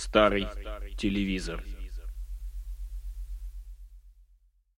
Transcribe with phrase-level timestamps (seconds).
[0.00, 0.46] Старый
[0.96, 1.64] телевизор.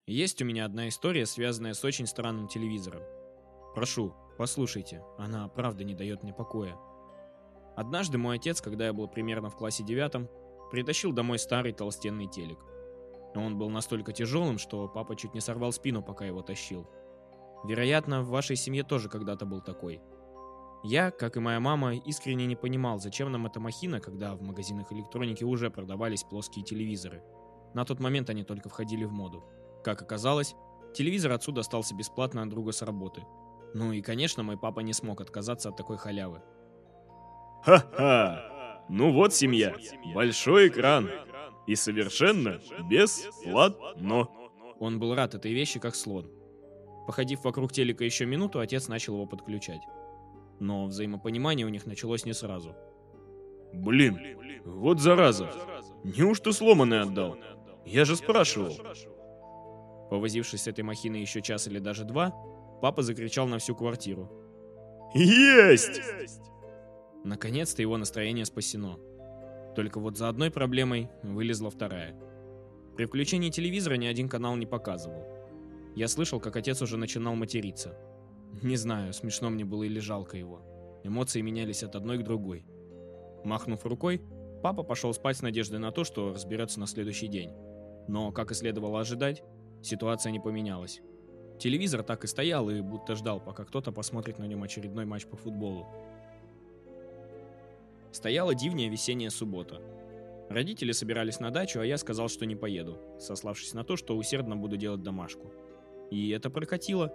[0.06, 3.02] Есть у меня одна история, связанная с очень странным телевизором.
[3.74, 6.74] Прошу, послушайте, она правда не дает мне покоя.
[7.76, 10.26] Однажды мой отец, когда я был примерно в классе девятом,
[10.70, 12.58] притащил домой старый толстенный телек.
[13.34, 16.88] Он был настолько тяжелым, что папа чуть не сорвал спину, пока его тащил.
[17.64, 20.00] Вероятно, в вашей семье тоже когда-то был такой.
[20.82, 24.90] Я, как и моя мама, искренне не понимал, зачем нам эта махина, когда в магазинах
[24.92, 27.22] электроники уже продавались плоские телевизоры.
[27.74, 29.44] На тот момент они только входили в моду.
[29.84, 30.54] Как оказалось,
[30.94, 33.22] телевизор отсюда остался бесплатно от друга с работы.
[33.74, 36.42] Ну и, конечно, мой папа не смог отказаться от такой халявы.
[37.62, 38.84] Ха-ха!
[38.88, 39.74] Ну вот семья.
[40.14, 41.08] Большой экран.
[41.66, 44.28] И совершенно бесплатно.
[44.80, 46.30] Он был рад этой вещи, как слон.
[47.06, 49.82] Походив вокруг телека еще минуту, отец начал его подключать.
[50.60, 52.76] Но взаимопонимание у них началось не сразу.
[53.72, 54.18] Блин,
[54.64, 55.50] вот зараза.
[56.04, 57.36] Неужто сломанный отдал?
[57.84, 58.76] Я же спрашивал.
[60.10, 62.34] Повозившись с этой махиной еще час или даже два,
[62.82, 64.30] папа закричал на всю квартиру.
[65.14, 66.00] Есть!
[67.24, 68.98] Наконец-то его настроение спасено.
[69.74, 72.14] Только вот за одной проблемой вылезла вторая.
[72.96, 75.24] При включении телевизора ни один канал не показывал.
[75.94, 77.96] Я слышал, как отец уже начинал материться.
[78.62, 80.60] Не знаю, смешно мне было или жалко его.
[81.02, 82.66] Эмоции менялись от одной к другой.
[83.42, 84.20] Махнув рукой,
[84.62, 87.52] папа пошел спать с надеждой на то, что разберется на следующий день.
[88.06, 89.42] Но, как и следовало ожидать,
[89.82, 91.00] ситуация не поменялась.
[91.58, 95.36] Телевизор так и стоял и будто ждал, пока кто-то посмотрит на нем очередной матч по
[95.36, 95.86] футболу.
[98.12, 99.80] Стояла дивняя весенняя суббота.
[100.50, 104.56] Родители собирались на дачу, а я сказал, что не поеду, сославшись на то, что усердно
[104.56, 105.52] буду делать домашку.
[106.10, 107.14] И это прокатило.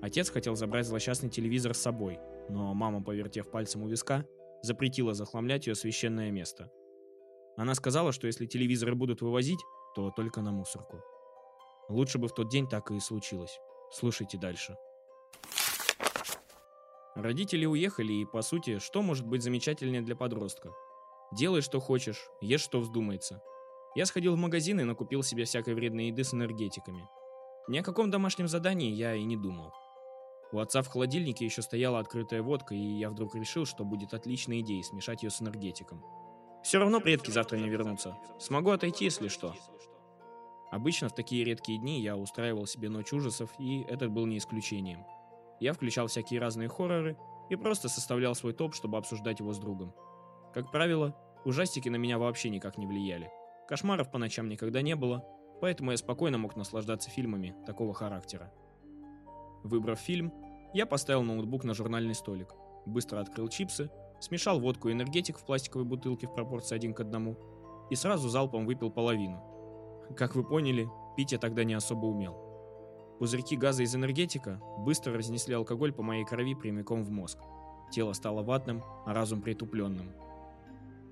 [0.00, 2.18] Отец хотел забрать злосчастный телевизор с собой,
[2.48, 4.24] но мама, повертев пальцем у виска,
[4.62, 6.70] запретила захламлять ее священное место.
[7.56, 9.60] Она сказала, что если телевизоры будут вывозить,
[9.94, 11.02] то только на мусорку.
[11.88, 13.58] Лучше бы в тот день так и случилось.
[13.90, 14.76] Слушайте дальше.
[17.16, 20.70] Родители уехали, и, по сути, что может быть замечательнее для подростка?
[21.32, 23.42] Делай, что хочешь, ешь, что вздумается.
[23.96, 27.08] Я сходил в магазин и накупил себе всякой вредной еды с энергетиками.
[27.66, 29.72] Ни о каком домашнем задании я и не думал.
[30.50, 34.60] У отца в холодильнике еще стояла открытая водка, и я вдруг решил, что будет отличной
[34.60, 36.02] идеей смешать ее с энергетиком.
[36.62, 38.16] Все равно предки завтра не вернутся.
[38.38, 39.54] Смогу отойти, если что.
[40.70, 45.04] Обычно в такие редкие дни я устраивал себе ночь ужасов, и этот был не исключением.
[45.60, 47.16] Я включал всякие разные хорроры
[47.50, 49.94] и просто составлял свой топ, чтобы обсуждать его с другом.
[50.52, 53.30] Как правило, ужастики на меня вообще никак не влияли.
[53.66, 55.24] Кошмаров по ночам никогда не было,
[55.60, 58.52] поэтому я спокойно мог наслаждаться фильмами такого характера.
[59.62, 60.32] Выбрав фильм,
[60.74, 62.54] я поставил ноутбук на журнальный столик,
[62.86, 67.36] быстро открыл чипсы, смешал водку и энергетик в пластиковой бутылке в пропорции один к одному
[67.90, 69.42] и сразу залпом выпил половину.
[70.16, 72.36] Как вы поняли, пить я тогда не особо умел.
[73.18, 77.38] Пузырьки газа из энергетика быстро разнесли алкоголь по моей крови прямиком в мозг.
[77.90, 80.12] Тело стало ватным, а разум притупленным.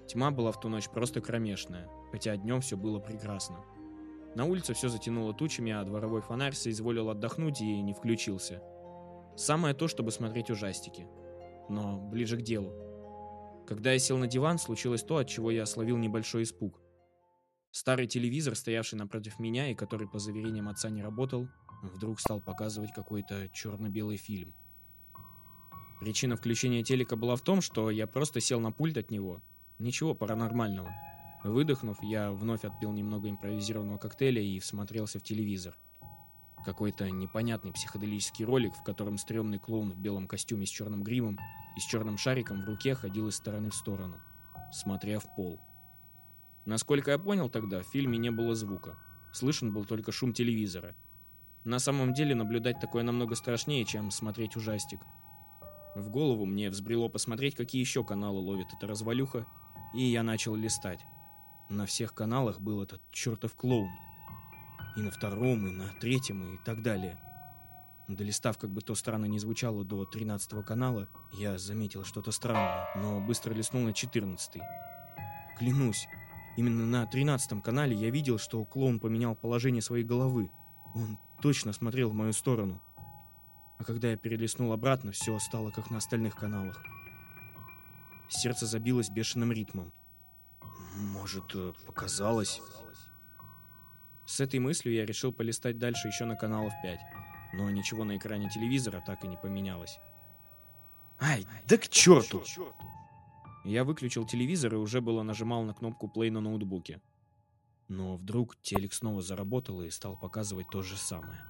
[0.07, 3.57] Тьма была в ту ночь просто кромешная, хотя днем все было прекрасно.
[4.37, 8.63] На улице все затянуло тучами, а дворовой фонарь соизволил отдохнуть и не включился.
[9.35, 11.09] Самое то, чтобы смотреть ужастики.
[11.71, 13.65] Но ближе к делу.
[13.67, 16.83] Когда я сел на диван, случилось то, от чего я словил небольшой испуг.
[17.71, 21.49] Старый телевизор, стоявший напротив меня и который, по заверениям отца, не работал,
[21.83, 24.55] вдруг стал показывать какой-то черно-белый фильм.
[25.99, 29.41] Причина включения телека была в том, что я просто сел на пульт от него.
[29.79, 30.91] Ничего паранормального.
[31.47, 35.79] Выдохнув, я вновь отпил немного импровизированного коктейля и всмотрелся в телевизор.
[36.65, 41.39] Какой-то непонятный психоделический ролик, в котором стрёмный клоун в белом костюме с черным гримом
[41.77, 44.17] и с черным шариком в руке ходил из стороны в сторону,
[44.73, 45.61] смотря в пол.
[46.65, 48.97] Насколько я понял тогда, в фильме не было звука.
[49.33, 50.97] Слышен был только шум телевизора.
[51.63, 55.01] На самом деле наблюдать такое намного страшнее, чем смотреть ужастик.
[55.95, 59.47] В голову мне взбрело посмотреть, какие еще каналы ловит эта развалюха,
[59.95, 61.07] и я начал листать.
[61.69, 63.91] На всех каналах был этот чертов клоун.
[64.97, 67.19] И на втором, и на третьем, и так далее.
[68.09, 73.21] Долистав, как бы то странно не звучало, до 13 канала, я заметил что-то странное, но
[73.21, 74.61] быстро листнул на 14 -й.
[75.59, 76.07] Клянусь,
[76.57, 80.51] именно на 13 канале я видел, что клоун поменял положение своей головы.
[80.95, 82.81] Он точно смотрел в мою сторону.
[83.79, 86.81] А когда я перелистнул обратно, все стало как на остальных каналах.
[88.29, 89.93] Сердце забилось бешеным ритмом.
[90.97, 92.61] Может, э, показалось?
[94.25, 97.01] С этой мыслью я решил полистать дальше еще на каналов 5.
[97.55, 99.99] Но ничего на экране телевизора так и не поменялось.
[101.21, 102.43] Ай, да к черту!
[103.65, 107.01] Я выключил телевизор и уже было нажимал на кнопку play на ноутбуке.
[107.89, 111.41] Но вдруг телек снова заработал и стал показывать то же самое.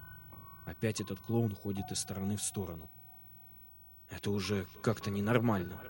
[0.65, 2.89] Опять этот клоун ходит из стороны в сторону.
[4.09, 5.81] Это уже как-то ненормально.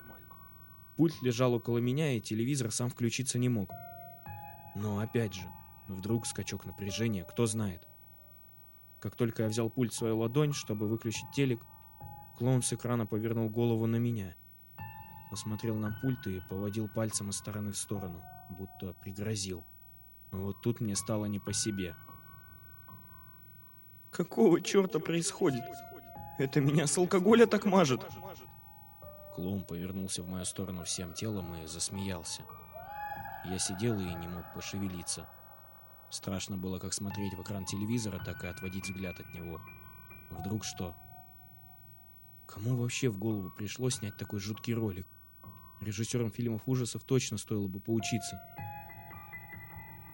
[0.98, 3.70] Пульт лежал около меня, и телевизор сам включиться не мог.
[4.74, 5.48] Но опять же,
[5.86, 7.86] вдруг скачок напряжения, кто знает.
[8.98, 11.60] Как только я взял пульт в свою ладонь, чтобы выключить телек,
[12.36, 14.34] клоун с экрана повернул голову на меня.
[15.30, 18.20] Посмотрел на пульт и поводил пальцем из стороны в сторону,
[18.50, 19.64] будто пригрозил.
[20.32, 21.94] Вот тут мне стало не по себе.
[24.10, 25.62] Какого черта происходит?
[26.40, 28.04] Это меня с алкоголя так мажет?
[29.38, 32.42] Клоун повернулся в мою сторону всем телом и засмеялся.
[33.44, 35.28] Я сидел и не мог пошевелиться.
[36.10, 39.60] Страшно было как смотреть в экран телевизора, так и отводить взгляд от него.
[40.30, 40.92] Вдруг что?
[42.48, 45.06] Кому вообще в голову пришло снять такой жуткий ролик?
[45.82, 48.40] Режиссерам фильмов ужасов точно стоило бы поучиться.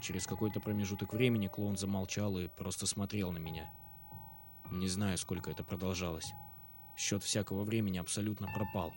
[0.02, 3.72] Через какой-то промежуток времени клоун замолчал и просто смотрел на меня.
[4.70, 6.30] Не знаю, сколько это продолжалось.
[6.98, 8.92] Счет всякого времени абсолютно пропал.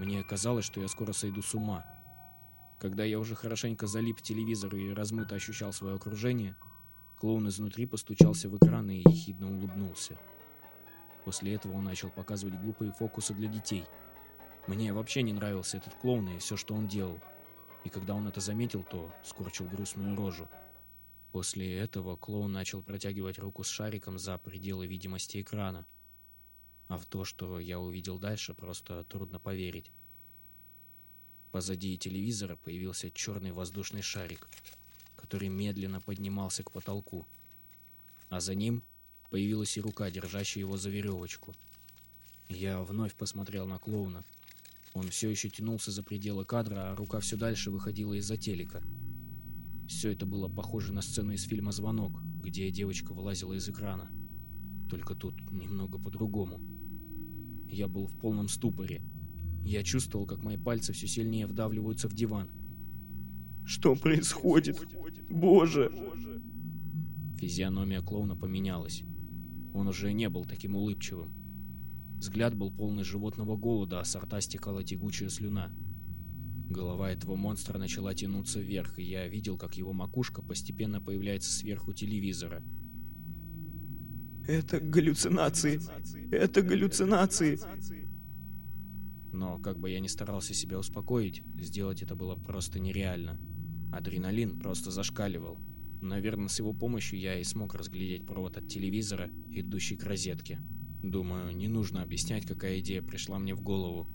[0.00, 1.84] Мне казалось, что я скоро сойду с ума.
[2.78, 6.56] Когда я уже хорошенько залип в телевизор и размыто ощущал свое окружение,
[7.18, 10.16] клоун изнутри постучался в экран и ехидно улыбнулся.
[11.26, 13.84] После этого он начал показывать глупые фокусы для детей.
[14.66, 17.20] Мне вообще не нравился этот клоун и все, что он делал.
[17.84, 20.48] И когда он это заметил, то скорчил грустную рожу.
[21.30, 25.84] После этого клоун начал протягивать руку с шариком за пределы видимости экрана.
[26.90, 29.92] А в то, что я увидел дальше, просто трудно поверить.
[31.52, 34.48] Позади телевизора появился черный воздушный шарик,
[35.14, 37.28] который медленно поднимался к потолку.
[38.28, 38.82] А за ним
[39.30, 41.54] появилась и рука, держащая его за веревочку.
[42.48, 44.24] Я вновь посмотрел на клоуна.
[44.92, 48.82] Он все еще тянулся за пределы кадра, а рука все дальше выходила из-за телека.
[49.88, 54.10] Все это было похоже на сцену из фильма «Звонок», где девочка вылазила из экрана.
[54.90, 56.60] Только тут немного по-другому.
[57.70, 59.00] Я был в полном ступоре–
[59.64, 62.50] я чувствовал, как мои пальцы все сильнее вдавливаются в диван.
[63.64, 64.78] Что происходит?
[65.28, 65.92] Боже!
[67.38, 69.02] Физиономия клоуна поменялась.
[69.72, 71.32] Он уже не был таким улыбчивым.
[72.16, 75.70] Взгляд был полный животного голода, а с рта стекала тягучая слюна.
[76.68, 81.92] Голова этого монстра начала тянуться вверх, и я видел, как его макушка постепенно появляется сверху
[81.92, 82.62] телевизора.
[84.50, 85.80] Это галлюцинации!
[86.32, 87.60] Это галлюцинации!
[89.32, 93.38] Но как бы я ни старался себя успокоить, сделать это было просто нереально.
[93.92, 95.60] Адреналин просто зашкаливал.
[96.00, 100.58] Наверное, с его помощью я и смог разглядеть провод от телевизора, идущий к розетке.
[101.00, 104.08] Думаю, не нужно объяснять, какая идея пришла мне в голову.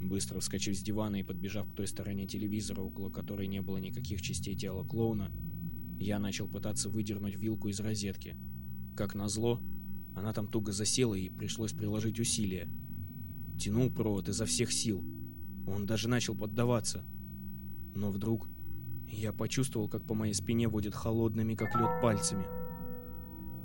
[0.00, 4.22] Быстро вскочив с дивана и подбежав к той стороне телевизора, около которой не было никаких
[4.22, 5.30] частей тела клоуна,
[5.98, 8.38] я начал пытаться выдернуть вилку из розетки.
[8.96, 9.60] Как назло,
[10.14, 12.66] она там туго засела и пришлось приложить усилия.
[13.60, 15.04] Тянул провод изо всех сил.
[15.66, 17.04] Он даже начал поддаваться.
[17.94, 18.48] Но вдруг
[19.06, 22.46] я почувствовал, как по моей спине водит холодными, как лед, пальцами.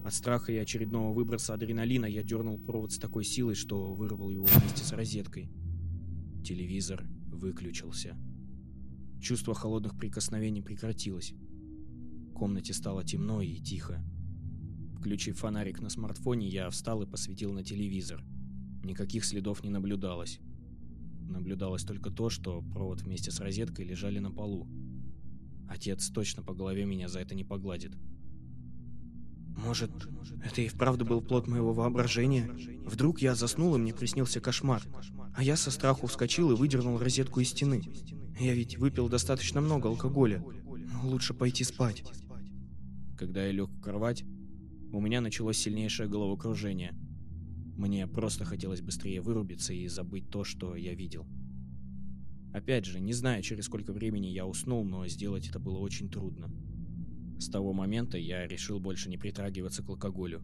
[0.04, 4.44] От страха и очередного выброса адреналина я дернул провод с такой силой, что вырвал его
[4.44, 5.50] вместе с розеткой.
[6.44, 8.18] Телевизор выключился.
[9.22, 11.34] Чувство холодных прикосновений прекратилось.
[12.32, 14.04] В комнате стало темно и тихо.
[15.02, 18.24] Включив фонарик на смартфоне, я встал и посветил на телевизор.
[18.84, 20.40] Никаких следов не наблюдалось.
[21.28, 24.68] Наблюдалось только то, что провод вместе с розеткой лежали на полу.
[25.68, 27.98] Отец точно по голове меня за это не погладит.
[29.58, 29.90] Может,
[30.46, 32.52] это и вправду был плод моего воображения?
[32.86, 34.84] Вдруг я заснул, и мне приснился кошмар.
[35.34, 37.82] А я со страху вскочил и выдернул розетку из стены.
[38.40, 40.46] Я ведь выпил достаточно много алкоголя.
[41.02, 42.04] Лучше пойти спать.
[43.18, 44.26] Когда я лег в кровать,
[44.92, 46.96] у меня началось сильнейшее головокружение–
[47.82, 51.26] мне просто хотелось быстрее вырубиться и забыть то, что я видел.
[52.54, 56.52] Опять же, не знаю, через сколько времени я уснул, но сделать это было очень трудно.
[57.40, 60.44] С того момента я решил больше не притрагиваться к алкоголю.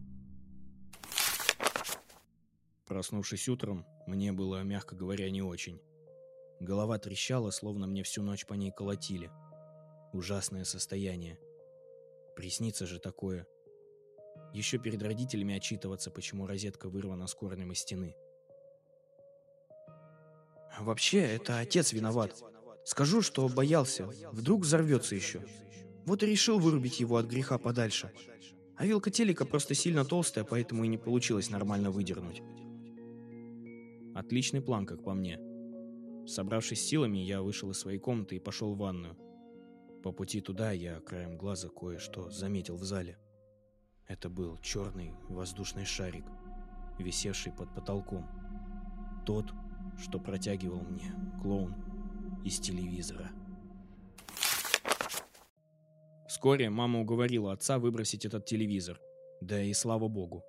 [2.88, 5.80] Проснувшись утром, мне было, мягко говоря, не очень.
[6.58, 9.30] Голова трещала, словно мне всю ночь по ней колотили.
[10.12, 11.38] Ужасное состояние.
[12.34, 13.46] Приснится же такое–
[14.52, 18.14] еще перед родителями отчитываться, почему розетка вырвана с корнем из стены.
[20.80, 22.36] Вообще, это отец виноват.
[22.84, 24.08] Скажу, что боялся.
[24.32, 25.44] Вдруг взорвется еще.
[26.06, 28.12] Вот и решил вырубить его от греха подальше.
[28.76, 32.42] А вилка телека просто сильно толстая, поэтому и не получилось нормально выдернуть.
[34.14, 35.38] Отличный план, как по мне.
[36.26, 39.16] Собравшись силами, я вышел из своей комнаты и пошел в ванную.
[40.02, 43.18] По пути туда я краем глаза кое-что заметил в зале.
[44.08, 46.24] Это был черный воздушный шарик,
[46.98, 48.26] висевший под потолком.
[49.26, 49.52] Тот,
[49.98, 51.74] что протягивал мне клоун
[52.42, 53.30] из телевизора.
[56.26, 58.98] Вскоре мама уговорила отца выбросить этот телевизор.
[59.42, 60.42] Да и слава богу.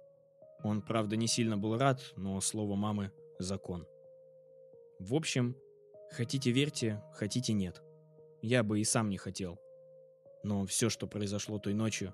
[0.64, 3.86] Он, правда, не сильно был рад, но слово мамы– закон.
[5.00, 5.58] В общем,
[6.12, 7.82] хотите верьте, хотите нет.
[8.42, 9.60] Я бы и сам не хотел.
[10.44, 12.14] Но все, что произошло той ночью,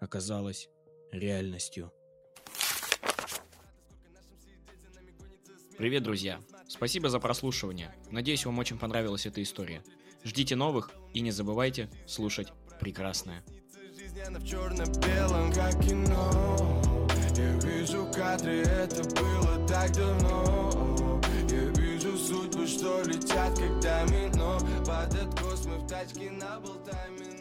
[0.00, 0.68] оказалось
[1.12, 1.92] реальностью.
[5.78, 6.40] Привет, друзья!
[6.68, 7.94] Спасибо за прослушивание.
[8.10, 9.82] Надеюсь, вам очень понравилась эта история.
[10.24, 12.48] Ждите новых и не забывайте слушать
[12.80, 13.44] прекрасное.
[14.30, 16.82] в черно-белом, как кино
[17.36, 25.14] Я вижу кадры, это было так давно Я вижу судьбы, что летят, как домино Под
[25.14, 27.35] откос мы в тачке наболтаем